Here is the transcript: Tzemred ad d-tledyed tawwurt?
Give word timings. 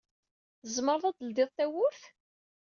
Tzemred 0.61 1.03
ad 1.09 1.13
d-tledyed 1.15 1.51
tawwurt? 1.57 2.01